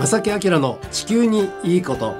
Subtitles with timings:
[0.00, 2.14] 正木明の地球にいいこと。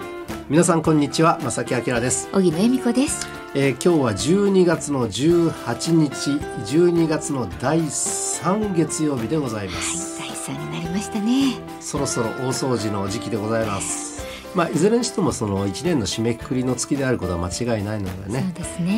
[0.50, 3.26] 皆さんこんにちは正木明です、荻野恵美子です。
[3.54, 6.30] えー、今日は12月の18日
[6.77, 11.54] 12月の第3月曜日でございます、はい第三になりましたね。
[11.80, 14.09] そろそろ大掃除の時期でございます
[14.55, 18.53] まあいずれにしてもその1年の締めくくりの月であることは間違いないのでね。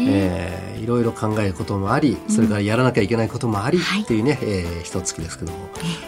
[0.09, 4.03] えーいろいろ考えることもありそれからやらなきゃいけないこともあり、はい。
[4.03, 5.59] っていうね、えー一月ですけども。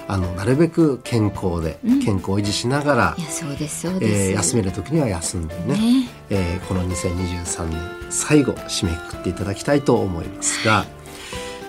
[0.08, 2.00] あのなるべく健康でうん。
[2.00, 5.62] 健康を維持しながらい、やそうですそうです、えー休める時には休んでね。
[5.74, 6.08] ね。
[6.30, 7.80] えーこの2023年
[8.10, 10.86] 最後締めくくっていただきたいと思いますが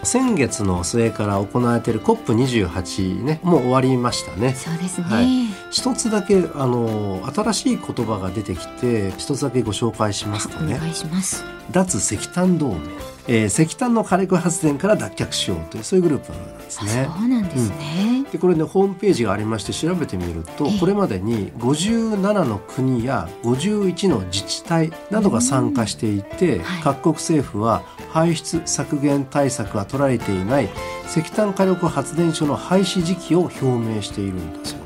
[0.03, 4.53] 先月の末から行われている COP28 ねもう終わりましたね。
[4.55, 5.44] そうですね、はい
[5.75, 10.75] 一つだけあの新しい言葉が出てきて一つだけご紹介しますとね。
[10.75, 11.43] お願いします。
[11.69, 12.79] 脱石炭同盟、
[13.27, 17.09] えー石炭の火力発電から脱却しようというそういうグループなんですあね。
[17.19, 20.79] そうなんですね、でこれねホームページがありまして調べてみるとええ。
[20.79, 26.83] これまでに57の国や51の自治体などが参加していて、はい。
[26.83, 27.83] 各国政府は
[28.13, 30.69] 排出削減対策が取られていない
[31.05, 34.84] 石炭火力発電所の廃止時期を表明しているんだそう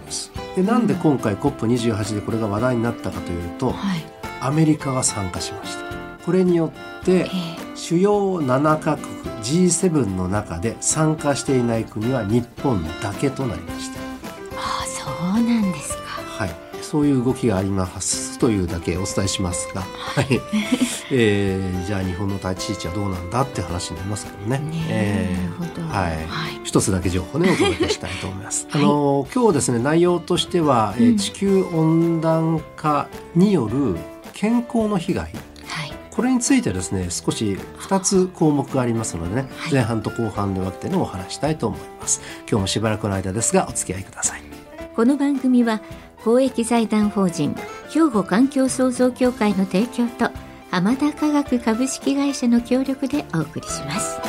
[0.55, 4.01] でなんで今回 COP28 でこれが話題になったかというとはい。
[4.41, 5.83] アメリカが参加しました。
[6.25, 9.07] これによってえー主要7カ国
[9.41, 13.99] G7 の中で参加していない国は日本だけとなりました。
[14.57, 16.03] あそうなんですか。
[16.03, 16.49] はい、
[16.81, 20.41] そういう動きがありますというだけお伝えしますが、はい。
[21.11, 24.57] えーじゃあ日本の立ち位置はどうなんだって話になりますけどね。
[24.59, 25.87] ねえーなるほど。
[25.87, 26.15] はい。
[26.27, 28.67] はい一つだけ情報ねお届けしたいと思います。
[28.69, 33.95] はいあの今日ですね内容としては、えーうん地球温暖化による
[34.33, 35.33] 健康の被害はい
[36.11, 42.21] これについてですね少し2つ項目がありますのでね、はい前半と後半で分けてねお話したいと思います。
[42.47, 44.41] 今日もしばらくの間ですがお付き合いください。
[44.95, 45.81] この番組は
[46.23, 47.55] 公益財団法人
[47.89, 50.29] 兵庫環境創造協会の提供と
[50.69, 54.28] 浜田科学株式会社の協力でお送りします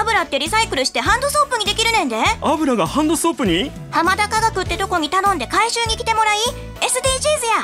[0.00, 2.16] 油ってリサイクルしてハンドソープにできるねんで。
[2.40, 3.70] 油がハンドソープに？
[3.90, 6.38] 浜田科学ってとこに頼んで回収に来てもらい
[6.80, 6.86] SDGs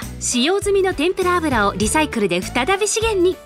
[0.05, 0.21] や。
[0.21, 3.37] 使用済みの天ぷら油をリサイクルで再び資源に。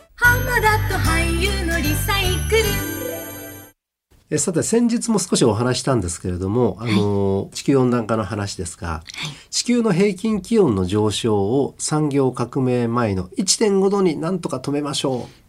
[4.33, 9.03] えさて先日も少しお話ししたんですけれども、あの地球温暖化の話ですが、
[9.51, 15.40] 地球の平均気温の上昇を産業革命前の1.5度になんとか止めましょう、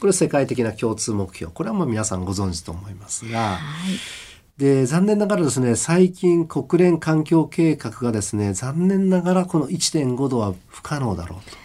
[0.00, 1.52] これ世界的な共通目標。
[1.52, 3.58] これはもう皆さんご存知と思いますが、
[4.56, 11.56] で残念ながらですね最近国連環境計画がですね残念ながらこの1.5度は不可能だろうと。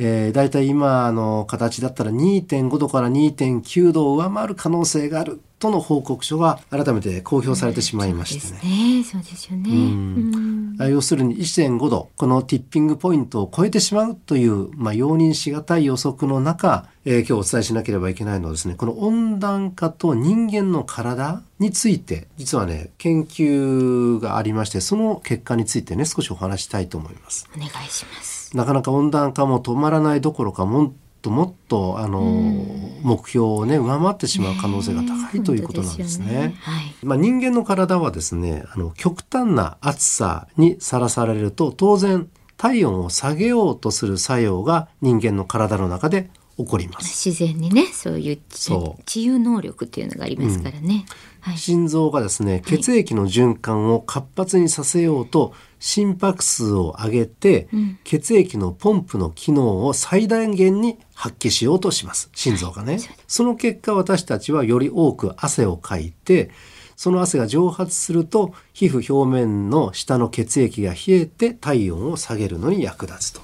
[0.00, 8.98] えー、大体今の形だったら2.5度から2.9度を上回る可能性があるとの報告書が改めて公表されてしまいましてね。
[9.00, 27.48] ねそうですよねうんあ要するに1.5度このティッピングポイントを超えてしまうという、まあ、容認しがたい予測の中、えー今日お伝えしなければいけないのはですねこの温暖化と人間の体について実はね研究がありましてその結果についてね少しお話したいと思います。
[27.56, 30.92] お願いしますなかなか温暖化も止まらないどころかもっ
[31.22, 32.20] ともっとあの、
[33.02, 36.26] 目標をね上回ってしまう可能性が高いということなんですね。
[36.26, 36.94] 本当よはい。
[37.02, 47.30] まあ、人間の体はですねあの極端な暑さにさらされると当然体温を下げようとする作用が人間の体の中で起こります。
[47.30, 49.02] 自然にねそういうそう。
[49.04, 51.06] 治癒能力っていうのがありますからね、
[51.40, 51.56] はい。
[51.56, 57.68] 心臓がですね血液の循環を活発にさせようと心拍数を上げて、
[58.02, 62.28] 血液のポンプの機能を最大限に発揮しようとします。
[62.34, 66.50] 心臓がね、その結果私たちはより多く汗をかいて
[66.96, 73.40] その汗が蒸発すると皮膚表面の下の血液が冷えて体温を下げるのに役立つと、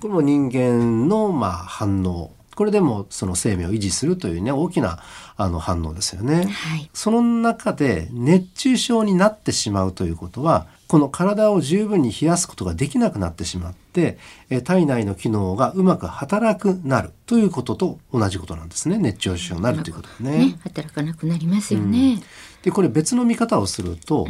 [0.00, 4.98] これも人間のまあ反応これでもその生命を維持するというね大きな
[5.36, 6.46] あの反応ですよね。
[6.46, 6.90] はい。
[6.92, 14.18] その中で熱中症になってしまうということはこの体を十分に冷やすことができなくなってしまって
[14.50, 20.38] えー体内の機能がうまく働くなるということと同じことなんですね熱中症になるということね。
[20.38, 22.20] ね、働かなくなりますよね。
[22.64, 24.26] でこれ別の見方をすると、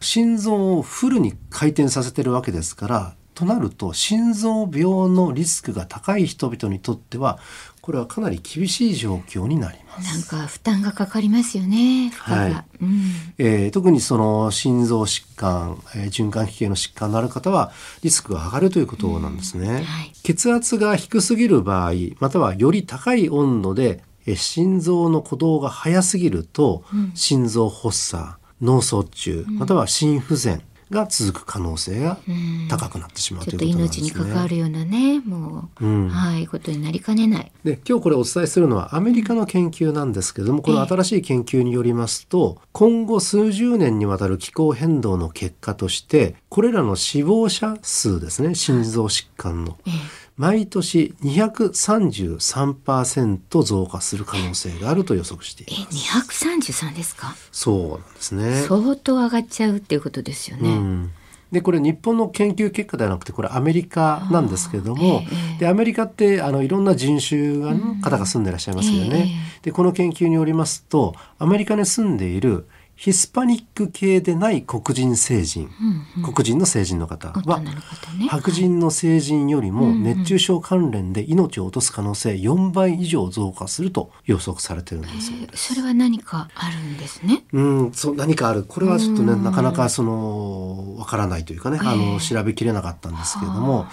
[0.00, 7.38] 心臓をフルに回転させてるわけですからとなると心臓病のリスクが高い人々にとっては
[7.82, 10.32] これはかなり厳しい状況になります。
[10.32, 12.10] なんか負担がかかりますよね。
[12.16, 13.02] はいうん。
[13.38, 17.72] えー特にその心臓疾患、えー循環器系の疾患のある方は
[18.02, 19.84] リスクが上がるということなんですね。
[19.84, 26.82] はい血圧が低すぎる場合またはより高い温度でえー心臓の鼓動が速すぎると、
[27.14, 32.18] 心臓発作脳卒中または心不全が続く可能性が
[32.68, 34.06] 高くなってしまうとちょっということなんですね。
[34.06, 36.08] 命に関わるようなね、もう、うん。
[36.08, 37.52] はい、ことになりかねない。
[37.64, 49.78] で今日これお伝えするのはアメリカの研究なんですけれどもこの新しい研究によりますと今後数十年にわたる気候変動の結果としてこれらの死亡者数ですね心臓疾患の。
[49.86, 55.96] ええ毎年233%増加する可能性があると予測していえ、ます。
[56.46, 58.64] 233ですか、そうなんですね。
[58.68, 60.68] 相当上がっちゃうっていうことですよね。
[60.70, 61.10] うん
[61.52, 69.36] でこれ日本の研究結果ではなくてこれアメリカなんですけれども、ええでアメリカってあのいろんな人種がの方が住んでいらっしゃいますよね。
[69.62, 72.66] でこの研究によりますとアメリカに住んでいる
[72.96, 75.70] ヒスパニック系でない黒人成人、
[76.24, 77.70] 黒人の成人の方はね。
[78.30, 85.36] 白人の成人よりも熱中症関連で命を落とす可能性4倍以上増加すると予測されてるんですよ。
[85.54, 87.44] それは何かあるんですね？
[87.52, 88.64] うん、そう何かある。
[88.64, 93.86] これはちょっとねなかなかそのわからないというかね、あの調べきれなかったんですけれども、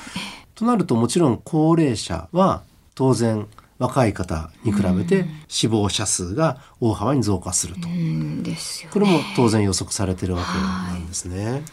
[0.55, 2.63] となるともちろん高齢者は
[2.95, 3.47] 当然
[3.79, 8.43] 若い方に比べて死亡者数が大幅に増加すると、ね。
[8.91, 11.63] これも当然予測されてるわけなんですね。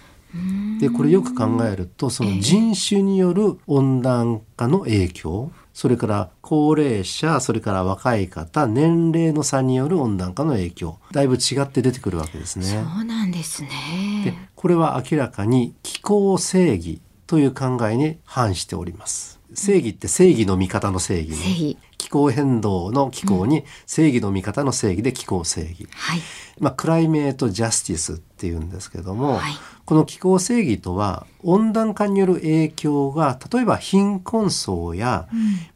[0.79, 12.67] でこれよく考えるとその人種による温暖化の影響それから高齢者それから若い方年齢の差による温暖化の影響だいぶ違って出てくるわけですね。
[12.67, 14.49] そうなんですでね。
[14.55, 19.40] これは明らかに気候正義という考えに反しております。
[19.55, 21.37] 正義って正義の味方の正義ね。
[21.37, 21.79] 正義。
[21.99, 25.87] 気候変動の気候に正義の味方の正義で気候正義。
[25.93, 26.21] はい。
[26.59, 29.53] まあ、クライメートジャスティスっていうんですけども、はい。
[29.91, 35.29] この気候正義とは温暖化による影響が例えば貧困層や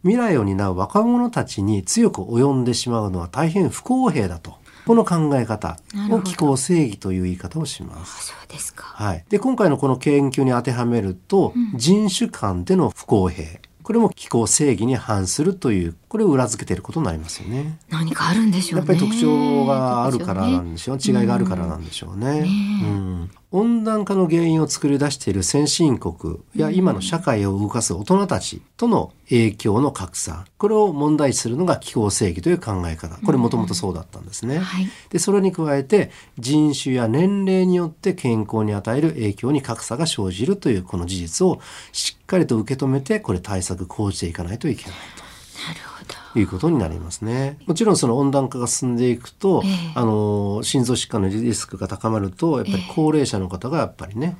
[0.02, 5.78] 未来を担う若者たちに強く及んでしまうのは大変不公平だとこの考え方
[6.10, 8.26] を気候正義という言い方をします。
[8.26, 8.84] そうですか。
[8.84, 17.78] はい、で今回のこの研究に当てはめると、人種間での不公平これも気候正義に反するというこれを裏付けていることになりますよね。
[17.90, 18.86] 何かあるんでしょうね。
[18.88, 22.40] やっぱり特徴があるからなんでしょう、違いがあるからなんでしょうね。
[22.40, 22.48] ね
[22.82, 34.58] えうん温暖化の原因を作り出している先進国や今の社会を動かす大人たちとの影響の格差これを問題視するのが気候正義という考え方これもともとそうだったんですね。
[34.58, 41.60] はいでそれに加えて人種や年齢によって健康に与える影響に格差が生じるというこの事実を
[41.92, 45.22] しっかりと受け止めてこれ対策講じていかないといけないと。
[45.68, 45.93] なるほど。
[46.38, 47.58] いうことになりますね。
[47.66, 49.92] もちろんその温暖化が進んでいくと、ええ。
[49.94, 54.36] あの心臓疾患のリスクが高まるとやっぱり高齢者の方がやっぱりね、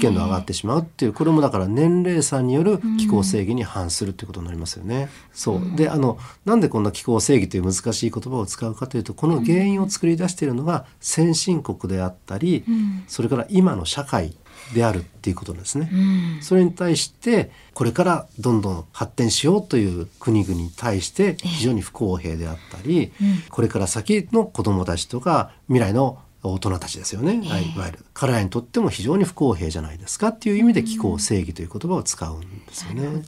[0.00, 5.08] 危険度上がってしまうっていうこれもだから年齢差による気候正義に反するっていうことになりますよね。
[5.32, 5.76] そう。
[5.76, 12.64] であのなんでこんな気候正義という難しい言葉を使うかというとこの原因を作り出しているのが先進国であったり、
[13.06, 14.36] それから今の社会
[14.74, 15.90] であるっていうことですね。
[15.92, 15.96] う
[16.40, 16.42] ん。
[16.42, 23.12] それに対してこれからどんどん発展しようという国々に対して非常に不公平であったり、
[23.50, 27.98] これから先の子どもたちとか未来の大人たちですよね、はいいわゆる。
[28.14, 33.22] 彼らにとっても非常に不公平じゃないですかっていう意味で気候正義という言葉を使うんですよね。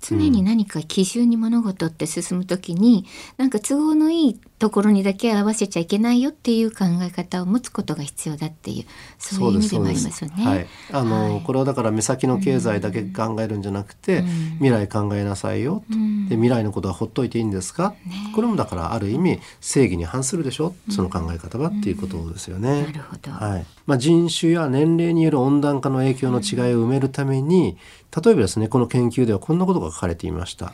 [0.00, 3.04] 常に何か基準に物事って進むときに、
[3.36, 8.84] なんか都合のいいところにだけ合わせちゃいけないよっていう考え方を持つことが必要だっていう
[9.18, 10.44] そういう意味でもありますよね。
[10.44, 11.42] はい、あの、はい。
[11.42, 14.24] これはだから目先の経済だけ考えるんじゃなくて、
[14.58, 15.84] 未来考えなさいよ。
[15.90, 15.94] と、
[16.28, 17.94] で未来のことはほっといていいんですか、
[18.34, 22.82] これもだからある意味正義に反するでしょ、その考え方はっていうことですよね。
[22.82, 23.30] なるほど。
[23.30, 23.66] はい。
[23.86, 27.78] まあ、人種や年齢による温暖化の影響の違いを埋めるために
[28.14, 30.72] 例えばですねこの研究ではこんなことが書かれていました。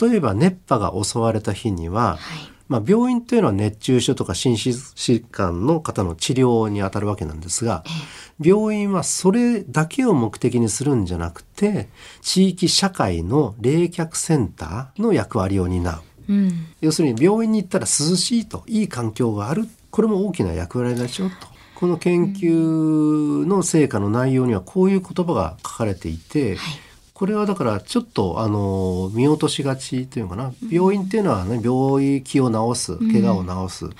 [0.00, 2.18] 例えば熱波が襲われた日には、
[2.68, 7.82] まあ、病院というのは熱中症とか心疾疾患の方の治療にあたるわけなんですが、
[8.40, 11.88] 病院はそれだけを目的にするんじゃなくて
[12.20, 15.90] 地域社会の冷却センターの役割を担
[16.28, 16.32] う。
[16.32, 16.66] うん。
[16.80, 19.66] 要するに病院に行ったら涼しいといい環境がある。
[19.90, 21.34] これも大きな役割でしょと。
[21.74, 26.58] この研究の成果の内容にはこういう言葉が書かれていて、
[27.18, 30.52] これはだからちょっとあの見落としがちというのかな。
[30.70, 33.90] 病院っていうのはね病気を治す怪我を治す、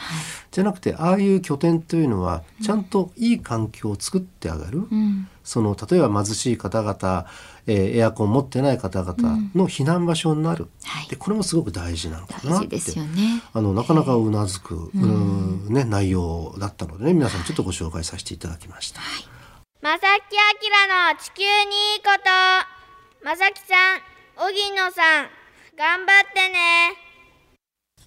[0.53, 5.27] じゃなくてああいう拠点というのはちゃんといい環境を作ってあげる、うん。
[5.43, 7.27] その例えば貧しい方々、
[7.67, 9.17] えーエアコン持ってない方々
[9.53, 11.09] の避難場所になる、はい。
[11.09, 12.77] でこれもすごく大事なのかなって。
[12.77, 13.43] ね。
[13.53, 15.67] あのなかなかうなずく、うん。
[15.75, 19.01] ね、内容だったのでね皆さんちょっとご紹介させていただきました。
[19.83, 20.09] まさきあ
[20.61, 21.99] きらの地球にい。
[21.99, 22.78] いこと
[23.25, 25.29] まさきさん荻野さん
[25.77, 27.09] 頑張ってね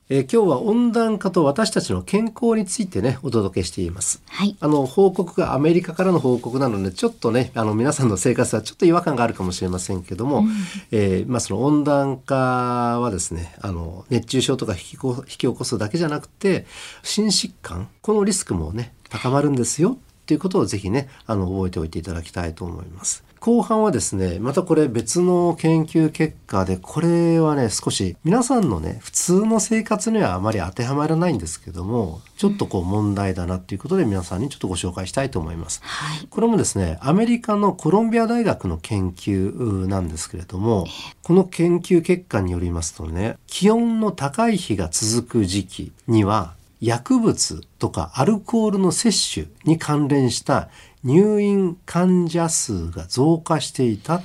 [0.08, 4.22] えー今日は温暖化と私たちの健康についてねお届けしています。
[4.28, 4.58] はい。
[4.60, 10.46] あの報告がアメリカからの報告なのでちょっとねあの皆さんの生活はちょっと違和感があるかもしれませんけども、
[10.92, 16.66] えーまあ、その温暖化はですねあの熱中症とか引きこ引き起こすだけじゃなくて
[17.04, 23.31] 心疾患このリスクもね高まるんですよっていうことをぜひねあの覚えておいていただきたいと思います。
[23.42, 35.82] 後半はですねまたこれ別の研究結果でこれはね少し皆さんのね普通の生活にはあまり当てはまらないんですけどもちょっとこう問題だなっていうことで皆さんにちょっとご紹介したいと思います。
[35.84, 36.28] はい。
[36.28, 40.86] これもですねアメリカのコロンビア大学の研究なんですけれども
[41.24, 50.70] この研究結果によりますとね気温の高い日が続く時期には薬物とかアルコールの摂取に関連した
[51.04, 54.22] 入院患者数が増加していた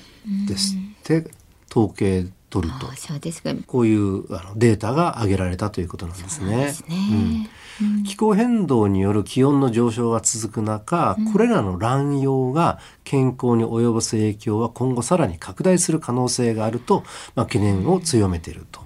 [0.48, 1.30] ですって
[1.70, 2.86] 統計取ると。
[3.66, 6.56] こういうあのデータが挙げられたということなんですね。
[6.56, 6.96] ですね。
[7.10, 7.48] うん
[8.06, 17.04] 気候変動による気温の上昇が続く中、これらの乱用が健康に及ぼす影響は今後さらに拡大する可能性があると、
[17.34, 18.80] まあ、懸念を強めていると。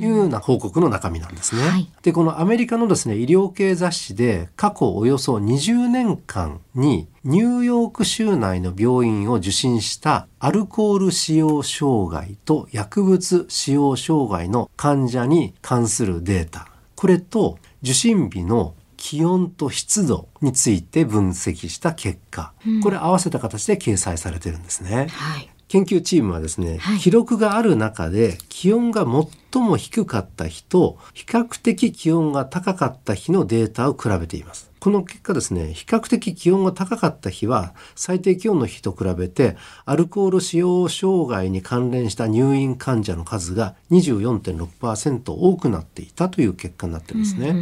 [0.00, 1.62] いうような報告の中身なんですね。
[1.62, 25.06] はいでこのアメリカのですね医療系雑誌で過去およそ20年間にニューヨーク州内の病院を受診したアルコール使用障害と薬物使用障害の患者に関するデータこれと受診日の気温と湿度について分析した結果、これ合わせた形で掲載されてるんですね。
[25.08, 25.48] はい。
[25.68, 29.06] 研究チームはですね、はい記録がある中で気温が
[29.52, 34.70] 最も低かった日と比較的気温が高かった日のデータを比べています。
[34.80, 47.54] この結果ですね、比較的気温が高かった日は最低気温の日と比べてアルコール使用障害に関連した入院患者の数が24.6%多くなっていたという結果になってるんですね。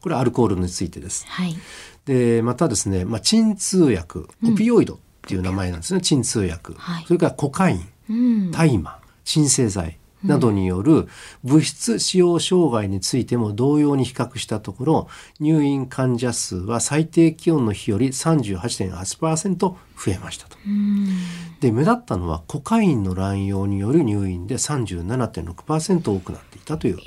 [0.00, 1.26] これはアルコールについてです。
[1.28, 1.56] はい。
[2.06, 7.04] でまたですね、まあ、鎮痛薬オピオイドっていう名前なんですね、鎮痛薬、はい。
[7.04, 7.88] それからコカイン。
[8.08, 8.50] うん。
[8.50, 11.08] 大麻鎮静剤などによる
[11.44, 15.08] 物質使用障害についても同様に比較したところ
[15.40, 19.76] 入院患者数は最低気温の日より38.8%増
[20.08, 20.56] えましたと。
[21.60, 26.98] で目立ったのはコカインの乱用による入院で37.6%多くなっていたという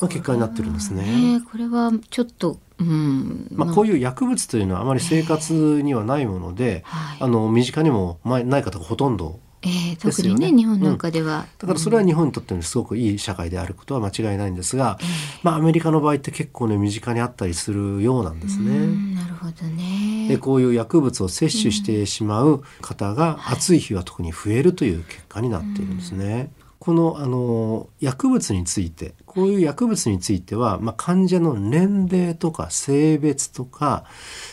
[0.00, 1.04] まあ結果になってるんですね。
[1.38, 3.48] ねこれはちょっと、うん。
[3.52, 14.98] まあ、こういう薬物というのはあまり生活にはないもので、はいあの身近にもまあない方がほとんどえー、特にね日本なんかでは、だからそれは日本にとってのすごくいい社会であることは間違いないんですが、
[15.42, 18.70] まあアメリカの場合って結構ね身近にあったりするようなんですうね。
[18.78, 20.26] んなるほどね。
[20.28, 23.76] でこういう薬物を摂取してしまう方が暑い。
[23.86, 26.50] 日は特に増えるという結果になっているんですね。
[26.78, 34.04] このあの薬物についてこういう薬物については、まあ、患者の年齢とか性別とか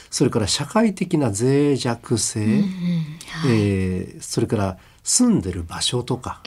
[0.09, 2.63] それから社会的な脆弱性、
[3.47, 6.41] えーそれから住んでる場所とか、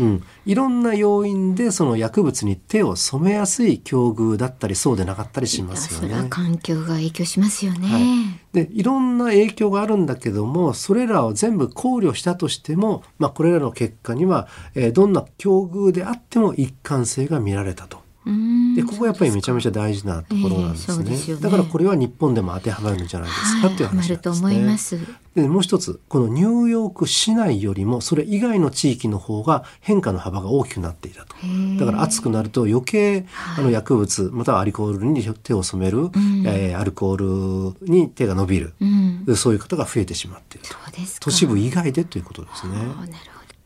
[0.00, 6.26] うん、いろんな要因でその薬物に手を染めやすい境遇だったりそうでなかったりしますよね。
[6.28, 7.88] 環境が影響しますよね。
[7.88, 8.04] はい
[8.54, 14.46] でいろんな影響があるんだけどもそれらを全部考慮したとしても、まあ、これらの結果には、
[14.76, 17.98] えーどんな境遇であっても一貫性が見られたと。
[18.26, 21.42] うんでここがやっぱりめちゃめちゃ大事なところなんですええそうね,、ですよね。
[21.42, 24.16] だからこれは日本でも当てはまるんじゃないですかっていう話なんですね。
[24.16, 24.98] ると思います。
[25.34, 31.34] でもう一つこのニューヨーク市内よりもそれ以外の地域の方が変化の幅が大きくなっていたと。
[31.78, 33.26] だから暑くなると余計
[33.58, 36.10] あの薬物またはアルコールに手を染める、
[36.46, 40.76] えーアルコールに手が伸びる、うん、そういう方が増えてしまっていると。
[41.20, 42.74] 都市部以外でということですね。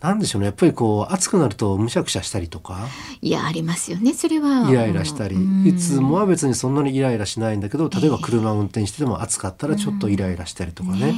[0.00, 0.46] あなんでしょうね。
[0.46, 2.86] やっぱりこう暑くなるとむしゃくしゃしたりとか。
[3.20, 4.14] いやありますよね。
[4.14, 4.70] それは。
[4.70, 5.66] イライラしたり、うん。
[5.66, 11.14] いつもは別にそんなにイライラしないんだけど例えば車を運転してても暑かったらちょっとイライラしたりとかね,、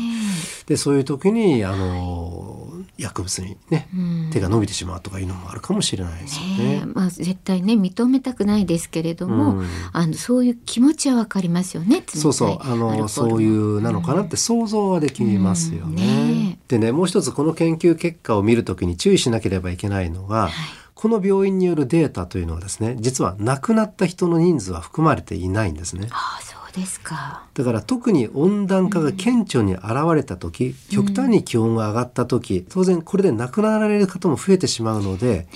[0.66, 4.30] でそういう時にあの、薬物にね、うん。
[4.32, 6.64] 手が伸びてしまうとかいうのもあるかもしれないですよね。
[6.64, 6.80] ね。
[6.82, 6.86] え。
[6.86, 9.66] まあ、絶対ね認めたくないですけれども、うん。
[9.92, 12.58] あのそういう気持ちはわかりますよねそうそう。
[12.60, 15.84] あのそういうなのかなって想像はできますよね。
[15.84, 15.94] うん。
[15.96, 16.19] ね
[16.70, 20.50] でねもう一つこの研究結果を見るときに注意しなければいけないのが、
[20.94, 26.06] この病院によるデータというのはですね実は亡くなった人の人数は含まれていないんですね。
[26.12, 29.84] ああそうですかだから特に温暖化が顕著に現
[30.14, 35.48] れた時、極端に気温が上がった時当然これで亡くなられる方も増えてしまうので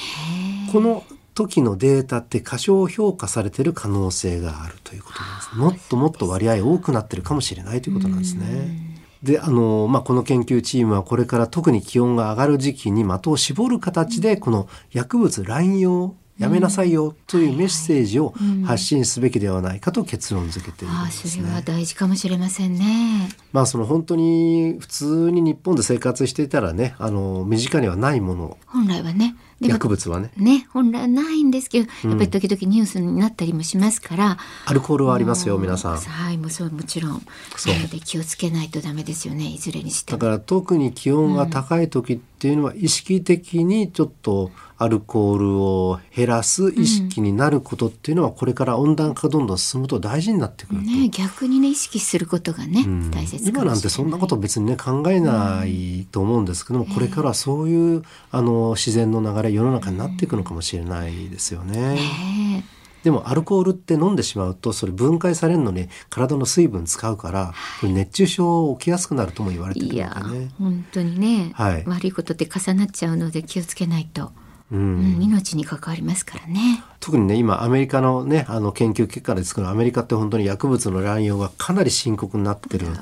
[0.72, 1.04] この
[1.36, 5.54] 時のデータって過小評価されてる可能性があるということなんです。
[5.54, 8.83] もっともっと割合多くなってるかもしれないということなんですね。
[9.24, 21.44] であの、まあ、この研究チームはこれから特に気温が上がる時期に的を絞る形でこの薬物乱用やめなさいよというメッセージを発信すべきではないかと結論付けているんですね。
[21.44, 23.28] それは大事かもしれませんね。
[23.52, 28.58] まあその本当に普通に日本で生活していたらねあの身近にはないもの。
[28.66, 29.36] 本来はね。
[29.60, 30.30] 薬物はね。
[30.36, 34.36] ね本来はないんですけどやっぱり時々ニュースになったりもしますから、
[34.66, 35.98] アルコールはありますよ皆さん。
[35.98, 37.22] はいもうそうもちろん
[37.56, 37.74] そう。
[37.88, 39.44] で気をつけないとダメですよね。
[39.46, 40.18] いずれにしても。
[40.18, 50.86] だから特に気温が高い時っていうのは意識的にちょっとアルコールを減らす意識になることっていうのはこれから温暖化がどんどん進むと大事になってくると。
[50.86, 53.10] ね逆にね意識することがね、うん。
[53.10, 61.94] 大切今なんてそんなこと別にね考えないと思うんですけども、これからはそういうあの自然の流れ世の中になっていくのかもしれないですよね。
[61.94, 62.64] ね
[63.04, 67.52] でもアルコールって飲んでしまうとそれ分解されるのに体の水分使うから
[67.82, 70.50] 熱中症起きやすくなるとも言われてるのでいやね。
[70.58, 71.84] 本当にね、はい。
[71.86, 74.32] 悪いことって重なっちゃうので気をつけないと、
[74.72, 76.82] うん、命に関わりますからね。
[77.04, 82.98] 特にね今アメリカのねあの研究結果ですけどアメリカって本当に薬物の乱用がかなり深刻になってるんで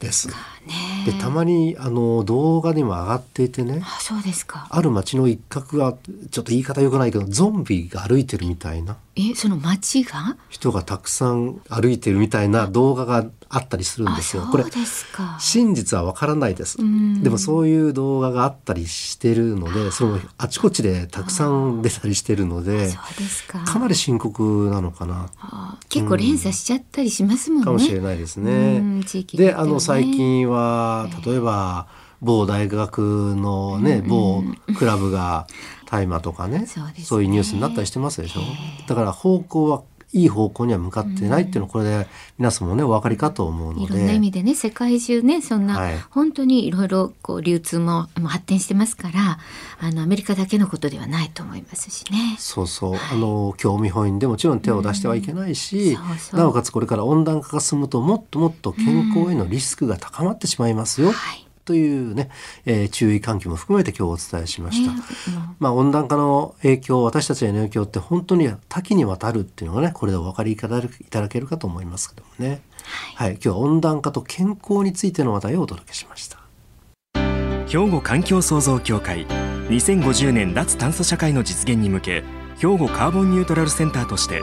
[0.00, 0.28] です。
[1.06, 4.66] でたまにあの動画にも上がっていてねあそうですか。
[4.70, 5.92] ある街の一角が
[6.30, 10.36] ちょっと言い方良くないけどゾンビが歩いてるみたいなえその町が？
[10.48, 14.44] 人がたくさん歩いてるみたいな動画があったりするんあですよ。
[14.50, 15.36] そうですか。
[15.38, 17.22] 真実はわからないですん。
[17.22, 23.60] でもそういう動画があったりしてるので、そのあちこちでたくさん出たりしてるので、そうですか。
[23.60, 27.64] かなり深刻なのかなあ結構連鎖しちゃったりしますもんね。
[27.64, 29.20] かもしれないですうねん地。
[29.20, 31.86] 域によってで、あの最近は例えば
[32.20, 34.42] 某大学のね、某
[34.78, 35.46] クラブが
[35.86, 38.40] 大麻とかね、そうですねそういうニュースになったりしてますでしょ。
[38.86, 42.06] だから方向はいい方向には向かってないっていうのはこれで
[42.38, 43.84] 皆さんもねお分かりかと思うので。
[43.84, 45.98] いろんな意味でね世界中ねそんな、はい。
[46.10, 49.38] 本当にいろいろこう流通も発展してますから
[49.80, 52.36] あのアメリカだけのことではないと思いますしね。
[52.38, 56.40] そうそう、あの興味本位でもちろん手を出してはいけないし、そうそう。
[56.40, 62.30] なおかつこれから温暖化が進むともっともっと健康へのリスクが高まってしまいますよ、はいというね、
[62.66, 64.92] えー注意喚起も含めて今日お伝えしました。
[64.92, 65.00] ね
[65.58, 72.62] まあ温暖化の影響私たちへの影響って本当に多岐にわたるっていうのがねこれでお分かりいただけいただけるかと思いますけどもね。
[73.14, 76.38] はい、今日は温暖化と健康についての話題をお届けしました。
[77.68, 82.24] 兵庫環境創造協会2050年脱炭素社会の実現に向け
[82.58, 84.42] 兵庫カーボンニュートラルセンターとして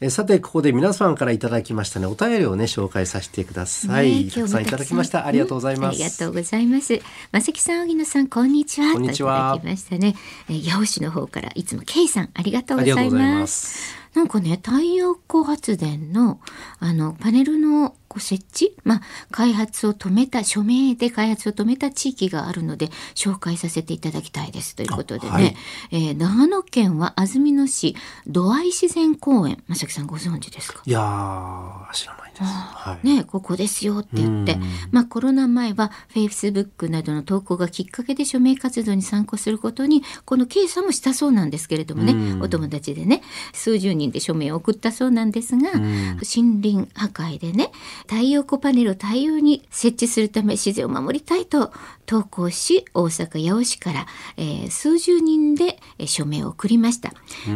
[0.00, 7.00] えーさてここで皆さんからいただきましたねお便りをね紹介させてください、ねたくさんいただきましたありがとうございます、ありがとうございます。
[7.32, 8.92] まさきさん、荻野さん、こんにちは。
[8.92, 10.14] こんにちはといただきましたね。
[10.48, 13.46] えー、八尾市の方から、いつもケイさん、ありがとうあございりがとうございま。
[13.46, 16.40] すなんかね、太陽光発電の、
[16.78, 19.00] あの、パネルのこう設置、まあ、
[19.32, 24.76] 開発を止めた、署名で開発を止めた地域があるので、紹介させていただきたいです。
[24.76, 25.56] ということでね、あはい。
[25.90, 27.96] えー長野県は安曇野市、
[28.26, 29.62] 土合自然公園。
[29.66, 30.80] まさきさんご存知ですか？
[30.86, 32.42] いやー知らないです。
[32.44, 34.54] はい、ね、ここですよって言って。
[34.54, 42.42] うん、まあコロナ前はフェイスブックなどの投稿がきっかけで署名活動に参加することに、この K さんもしたそうなんですけれどもね、うん。
[42.42, 43.22] お友達でね、
[43.52, 46.16] 数十人で署名を送ったそうなんですが、ん。
[46.16, 47.70] 森林破壊でね、
[48.02, 51.72] 太陽光パネルを大量に設置するため自然を守りたいと
[52.06, 57.10] 投稿し大阪八尾市から、えー数十人でえー署名を送りました。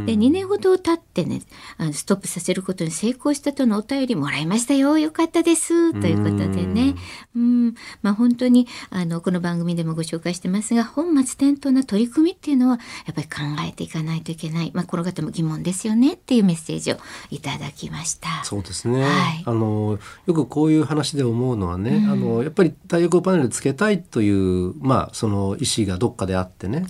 [0.07, 1.43] で2年ほど経ってね
[1.77, 4.99] あのストップさせることに成功したとのお便りもらいましたよ。
[4.99, 5.93] よかったです。
[6.01, 6.95] ということでね。
[7.37, 7.75] うん。
[8.03, 16.97] まあ本当にあのこの番組でもご紹介してますが本末転倒な取り組みっていうのはやっぱり考えていかないといけない、まあ、この方も疑問ですよねっていうメッセージを
[17.31, 18.29] いただきました。
[18.45, 19.43] そうですね、はい。
[19.45, 24.38] あのよくこういう話で思うのはね、あのやっぱり太陽光パネルつけたいという、
[24.81, 26.87] まあ、その意思がどっかであってね、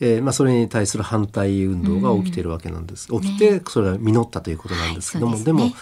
[0.00, 5.58] えーまあ、それに対する反対運動が起きているわけなんです、起きてそれが実ったということなんですけども、はいですね。
[5.58, 5.74] でも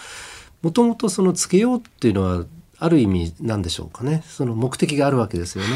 [0.62, 2.44] もともとそのつけようっていうのは
[2.78, 4.22] ある意味なんでしょうかね。
[4.26, 5.70] その目的があるわけですよね。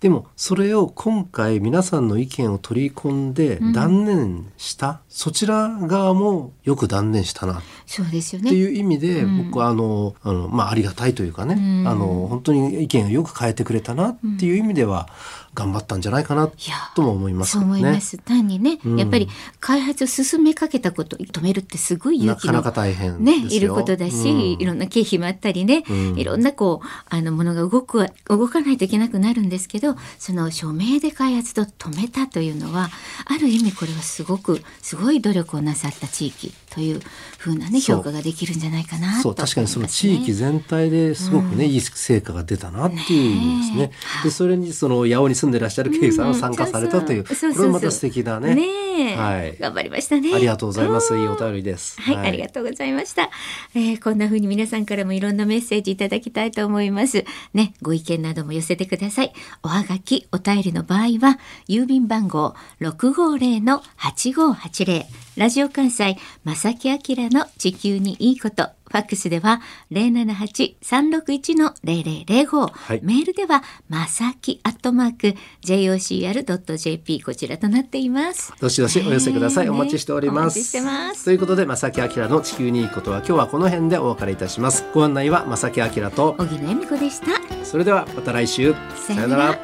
[0.00, 7.62] でもそれを今回皆さんの意見を取り込んで断念した、そちら側もよく断念したな。
[7.84, 8.48] そうですよね。
[8.48, 11.86] っていう意味で、僕はあのあの、まあ、ありがたいというかね、うん。
[11.86, 15.10] あの本当に意見をよく変えてくれたなっていう意味では、
[15.52, 16.50] 頑張ったんじゃないかな
[16.94, 17.62] とも思いますそう。
[17.62, 18.18] 思います。
[18.18, 18.98] 単にね、うん。
[18.98, 24.40] やっぱり開発を進めかけたことを止めるってすごい勇気のなかなか大変ね、いることだし、うん。
[24.60, 26.18] いろんな経費もあったりね、うん。
[26.18, 32.90] いろんなこう、あのものが動くわ、動かないといけなくなるんですけど、その署名で開発を止めたというのは、
[33.26, 37.00] ある意味これはすごく、すごい努力をなさった地域という
[37.38, 39.34] ふうなね、評価ができるんじゃないかなとそう。
[39.34, 43.92] 確かにその地域全体ですごくね、いい成果が出たなっていう意味ですね。
[44.24, 48.54] でそれにその八尾に住んでらっしゃるケイさんが参加されたという、これもまた素敵だね。
[48.54, 50.34] ねえ、はい頑張りましたね。
[50.34, 51.14] ありがとうございます。
[51.14, 52.00] うんいいお便りです。
[52.00, 53.30] はい、ありがとうございました。
[53.74, 57.24] えーこんな風に皆さんからもいろんなメッセージいただきたいと思います。
[57.54, 59.32] ね、ご意見なども寄せてください。
[59.62, 65.04] おはがき、お便りの場合は、郵便番号650-8580、
[65.40, 66.98] ラジオ関西、正木明
[67.30, 78.52] の地球にいいこと、ファックスでは078-361-0005、はいメールでは、まさきアットマーク、jocr.jp こちらとなっています。
[78.60, 79.64] どしどしお寄せください。
[79.64, 80.58] ねお待ちしております。
[80.58, 84.84] お待ちしてますということで、正木明の地球にいいことは今日はこの辺でお別れいたします。
[84.92, 87.28] ご案内は正木明と、小木野恵美子でした。
[87.64, 88.74] それではまた来週。
[88.94, 89.58] さよなら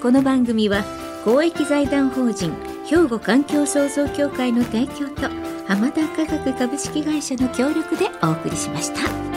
[0.00, 0.84] この番組は
[1.22, 5.28] 公益財団法人兵庫環境創造協会の提供と
[5.66, 9.27] 浜田科学株式会社の協力でお送りしました。